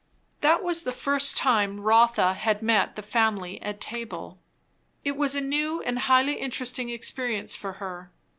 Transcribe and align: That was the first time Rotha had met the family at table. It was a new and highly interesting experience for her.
That 0.39 0.63
was 0.63 0.81
the 0.81 0.91
first 0.91 1.37
time 1.37 1.79
Rotha 1.79 2.33
had 2.33 2.63
met 2.63 2.95
the 2.95 3.03
family 3.03 3.61
at 3.61 3.79
table. 3.79 4.39
It 5.03 5.15
was 5.15 5.35
a 5.35 5.41
new 5.41 5.83
and 5.83 5.99
highly 5.99 6.39
interesting 6.39 6.89
experience 6.89 7.53
for 7.55 7.73
her. 7.73 8.09